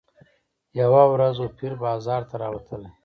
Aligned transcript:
یوه 0.79 1.03
ورځ 1.13 1.35
وو 1.39 1.47
پیر 1.57 1.73
بازار 1.83 2.21
ته 2.29 2.35
راوتلی 2.43 2.89